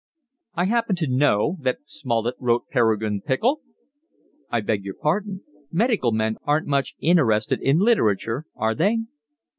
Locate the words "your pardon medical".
4.83-6.11